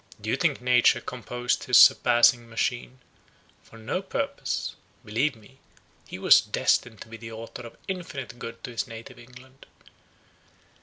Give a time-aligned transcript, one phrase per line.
[0.19, 3.01] Do you think Nature composed his surpassing machine
[3.61, 4.73] for no purpose?
[5.05, 5.59] Believe me,
[6.07, 9.67] he was destined to be the author of infinite good to his native England.